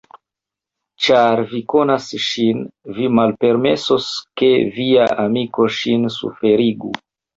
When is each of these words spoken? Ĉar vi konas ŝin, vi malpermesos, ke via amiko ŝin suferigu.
Ĉar 1.07 1.41
vi 1.51 1.59
konas 1.73 2.07
ŝin, 2.29 2.63
vi 2.95 3.09
malpermesos, 3.19 4.07
ke 4.41 4.49
via 4.79 5.07
amiko 5.27 5.69
ŝin 5.81 6.13
suferigu. 6.17 6.93